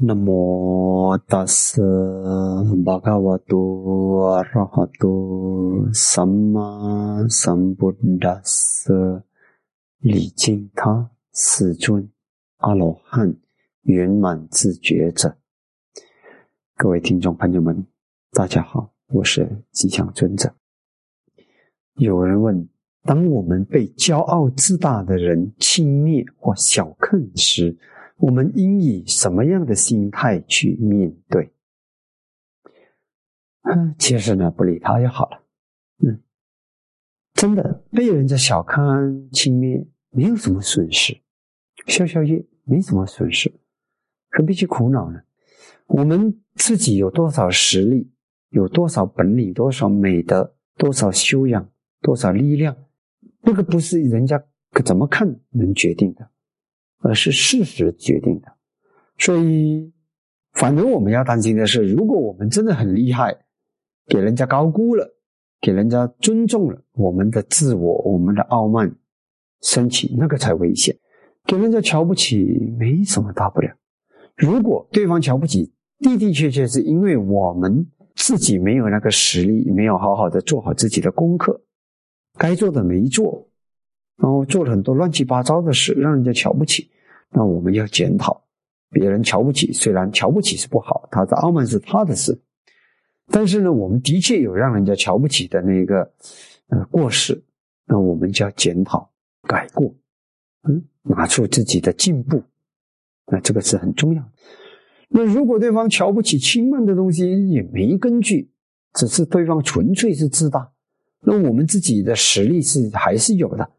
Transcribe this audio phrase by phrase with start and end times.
[0.00, 1.82] 那么达斯
[2.84, 7.90] 巴嘎瓦多阿拉哈多萨玛萨布
[8.20, 9.24] 达斯
[9.98, 12.08] 礼敬他世尊
[12.58, 13.34] 阿罗汉
[13.82, 15.36] 圆满自觉者。
[16.76, 17.84] 各位听众朋友们，
[18.30, 20.54] 大家好，我是吉祥尊者。
[21.94, 22.68] 有人问：
[23.02, 27.76] 当我们被骄傲自大的人轻蔑或小看时，
[28.18, 31.52] 我们应以什么样的心态去面对？
[33.62, 35.42] 嗯，其实呢，不理他就好了。
[35.98, 36.20] 嗯，
[37.34, 41.20] 真的被人家小看、轻蔑，没有什么损失，
[41.86, 43.52] 消消业没什么损失，
[44.30, 45.20] 何必去苦恼呢？
[45.86, 48.10] 我们自己有多少实力，
[48.50, 52.76] 有多少本领，多少美德，多少修养，多少力量，
[53.42, 54.42] 那个不是人家
[54.84, 56.30] 怎么看能决定的。
[57.00, 58.52] 而是事实决定的，
[59.18, 59.92] 所以，
[60.52, 63.36] 反正我们要担心的是，如果我们真的很厉害，
[64.06, 65.08] 给人家高估了，
[65.60, 68.94] 给人家尊重了，我们的自我、我们的傲慢
[69.62, 70.96] 升起，那个才危险。
[71.44, 72.44] 给人家瞧不起
[72.78, 73.74] 没什么大不了。
[74.36, 81.60] 如果对方瞧不起，的的确确是因为我们自己没有那个实力，没有好好的做好自己的功课，
[82.36, 83.47] 该做的没做。
[84.20, 86.90] 然后做了很多乱七八糟的事，让人家瞧不起。
[87.30, 88.42] 那我们要检讨，
[88.90, 92.38] 别人瞧不起，虽然瞧不起是不好，他的傲慢是他的事，
[93.30, 96.10] 但是呢，我们的确有让人家瞧不起的那个
[96.68, 97.40] 呃过失，
[97.86, 99.10] 那我们就要检讨
[99.42, 99.94] 改过，
[100.68, 102.42] 嗯，拿出自己的进步，
[103.30, 104.28] 那这个是很重要的。
[105.10, 108.50] 那如果对方瞧不起、轻慢的东西也没根据，
[108.94, 110.72] 只是对方纯粹是自大，
[111.20, 113.70] 那我们自己的实力是还是有的。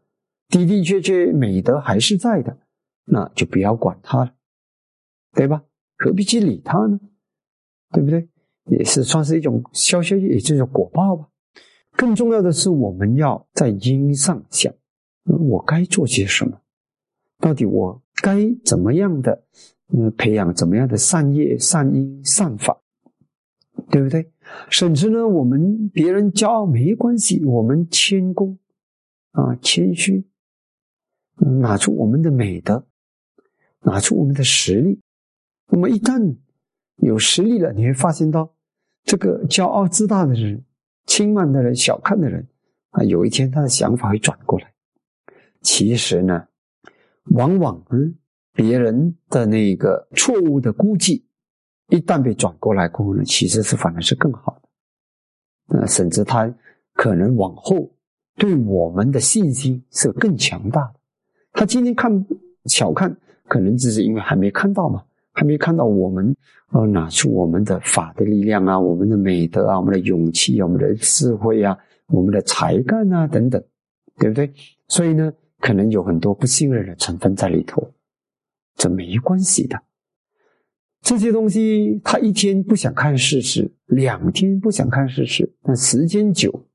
[0.50, 2.58] 的的确确，美德还是在的，
[3.04, 4.34] 那就不要管他了，
[5.34, 5.62] 对吧？
[5.96, 6.98] 何必去理他呢？
[7.92, 8.28] 对不对？
[8.66, 11.28] 也是算是一种消消也就是果报吧。
[11.96, 14.72] 更重要的是，我们要在因上想，
[15.24, 16.60] 我该做些什么？
[17.38, 19.44] 到底我该怎么样的，
[19.92, 22.80] 嗯，培养怎么样的善业、善因、善法，
[23.90, 24.30] 对不对？
[24.68, 28.58] 甚至呢，我们别人骄傲没关系，我们谦恭
[29.32, 30.24] 啊，谦虚。
[31.60, 32.86] 拿出我们的美德，
[33.80, 35.00] 拿出我们的实力。
[35.68, 36.36] 那么一旦
[36.96, 38.54] 有实力了，你会发现到
[39.04, 40.64] 这个骄傲自大的人、
[41.06, 42.46] 轻慢的人、小看的人
[42.90, 44.72] 啊，有一天他的想法会转过来。
[45.62, 46.46] 其实呢，
[47.30, 48.14] 往往嗯，
[48.52, 51.24] 别人的那个错误的估计，
[51.88, 55.78] 一旦被转过来过后呢，其实是反而是更好的。
[55.78, 56.52] 呃，甚至他
[56.94, 57.90] 可能往后
[58.36, 60.99] 对我们的信心是更强大的。
[61.52, 62.10] 他今天看
[62.66, 63.14] 小看，
[63.48, 65.02] 可能只是因为还没看到嘛，
[65.32, 66.34] 还没看到我们
[66.72, 73.62] 呃拿出我们的法的力量啊，我们的美德啊，我们的勇气啊，我们的智慧啊，我们的才干啊等等，
[74.16, 74.52] 对不对？
[74.88, 77.92] 所以呢，可能有很多不信任的成分在里头，
[78.76, 79.80] 这没关系的。
[81.02, 86.66] 这些东西，他一天不想看事实，两天不想看事实，但时间久，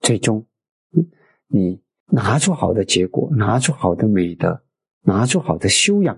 [0.00, 0.46] 最终，
[1.48, 1.80] 你。
[2.14, 4.60] 拿出好的结果，拿出好的美德，
[5.00, 6.14] 拿出好的修养，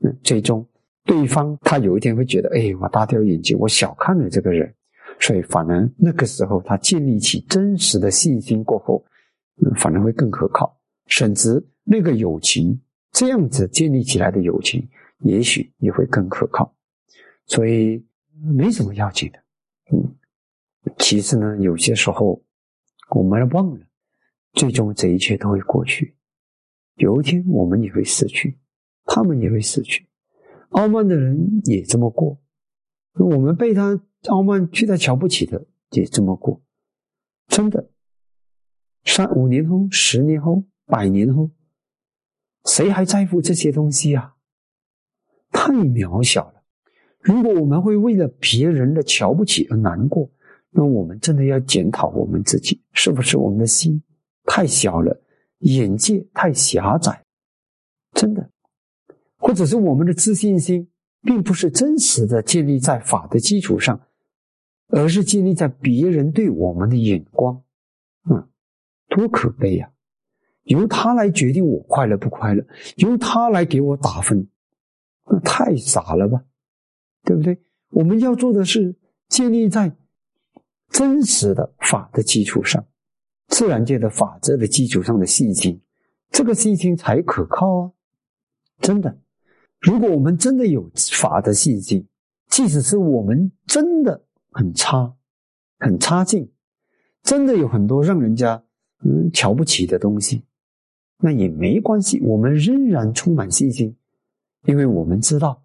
[0.00, 0.66] 嗯，最终
[1.04, 4.74] 对方他有一天会觉得，哎，我大掉眼镜，我小看了这个人，
[5.20, 9.04] 所以反而那个时候他建立起真实的信心过后，
[9.64, 12.76] 嗯，反而会更可靠，甚至那个友情
[13.12, 14.84] 这样子建立起来的友情，
[15.20, 16.74] 也许也会更可靠，
[17.46, 18.04] 所以
[18.56, 19.38] 没什么要紧的，
[19.92, 20.16] 嗯，
[20.98, 22.42] 其实呢，有些时候
[23.10, 23.86] 我们忘了。
[24.54, 26.16] 最终，这一切都会过去。
[26.96, 28.58] 有一天，我们也会死去，
[29.06, 30.06] 他们也会死去。
[30.70, 32.40] 傲慢的人也这么过，
[33.14, 36.62] 我们被他傲慢、去他瞧不起的也这么过。
[37.48, 37.90] 真的，
[39.04, 41.50] 三五年后、十年后、百年后，
[42.64, 44.36] 谁还在乎这些东西啊？
[45.50, 46.62] 太渺小了。
[47.20, 50.30] 如果我们会为了别人的瞧不起而难过，
[50.70, 54.02] 那我们真的要检讨我们自己，是不是我们的心？
[54.44, 55.22] 太小了，
[55.58, 57.24] 眼界太狭窄，
[58.12, 58.50] 真的，
[59.36, 60.90] 或者是我们的自信心
[61.22, 64.00] 并不是真实的建立在法的基础上，
[64.88, 67.62] 而是建立在别人对我们的眼光，
[68.28, 68.48] 嗯，
[69.08, 69.90] 多可悲呀！
[70.64, 72.64] 由他来决定我快乐不快乐，
[72.96, 74.48] 由他来给我打分，
[75.26, 76.44] 那太傻了吧，
[77.24, 77.60] 对不对？
[77.90, 78.94] 我们要做的是
[79.28, 79.96] 建立在
[80.88, 82.84] 真实的法的基础上。
[83.52, 85.78] 自然界的法则的基础上的信心，
[86.30, 87.92] 这个信心才可靠啊！
[88.80, 89.18] 真的，
[89.78, 92.08] 如果我们真的有法的信心，
[92.48, 95.14] 即使是我们真的很差、
[95.78, 96.50] 很差劲，
[97.22, 98.64] 真的有很多让人家
[99.04, 100.46] 嗯瞧不起的东西，
[101.18, 103.94] 那也没关系，我们仍然充满信心，
[104.64, 105.62] 因为我们知道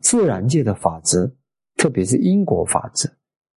[0.00, 1.32] 自然界的法则，
[1.76, 3.08] 特别是因果法则，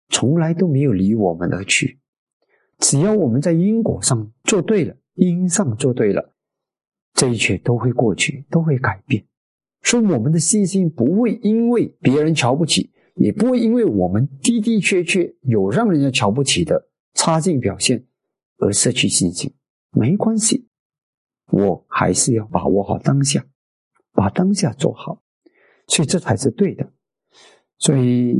[0.08, 2.00] 从来都没有离我们而去。
[2.78, 6.34] 只要我们在因果上做对了，因上做对了，
[7.14, 9.26] 这一切都会过去，都会改变。
[9.82, 18.06] 说我们的信心不会因为别人瞧不起，也不会因为我们的的确确有让人家瞧不起的差劲表现
[18.58, 19.54] 而失去信心。
[19.90, 20.69] 没关系，
[21.50, 23.44] 我还是要把握好当下，
[24.12, 25.22] 把当下做好，
[25.86, 26.92] 所以这才是对的。
[27.78, 28.36] 所以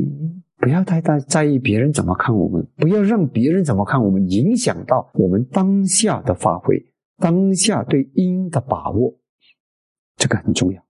[0.57, 6.85] 不要太大在意别人怎么看我们，不要让别人怎么看我们影响到我们当下的发挥，
[7.19, 9.15] 当下对因的把握，
[10.17, 10.83] 这个很重要。